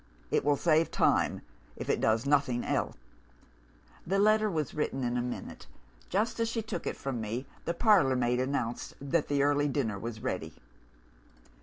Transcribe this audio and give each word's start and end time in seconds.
It 0.31 0.43
will 0.43 0.57
save 0.57 0.89
time, 0.89 1.41
if 1.75 1.87
it 1.87 2.01
does 2.01 2.25
nothing 2.25 2.63
else.' 2.65 2.97
The 4.07 4.17
letter 4.17 4.49
was 4.49 4.73
written 4.73 5.03
in 5.03 5.15
a 5.15 5.21
minute. 5.21 5.67
Just 6.09 6.39
as 6.39 6.49
she 6.49 6.63
took 6.63 6.87
it 6.87 6.97
from 6.97 7.21
me, 7.21 7.45
the 7.65 7.75
parlour 7.75 8.15
maid 8.15 8.39
announced 8.39 8.95
that 8.99 9.27
the 9.27 9.43
early 9.43 9.67
dinner 9.67 9.99
was 9.99 10.19
ready. 10.23 10.55